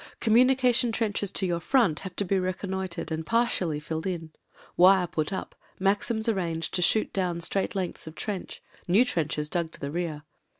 [0.19, 4.31] Com munication trenches to your front have to be recon noitred and partially filled in;
[4.75, 9.71] wire put up; Maxims arranged to shoot down straight lengths of trench; new trenches dug
[9.73, 10.23] to the rear.